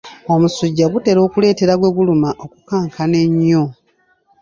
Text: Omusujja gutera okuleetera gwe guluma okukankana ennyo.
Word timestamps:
Omusujja 0.33 0.85
gutera 0.93 1.19
okuleetera 1.27 1.73
gwe 1.79 1.89
guluma 1.95 2.29
okukankana 2.43 3.17
ennyo. 3.25 3.63